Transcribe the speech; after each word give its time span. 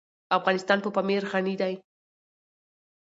افغانستان 0.37 0.77
په 0.81 0.89
پامیر 0.95 1.21
غني 1.31 1.55
دی. 1.61 1.73